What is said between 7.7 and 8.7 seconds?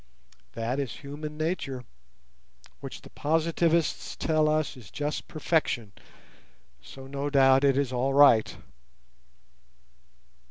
is all right.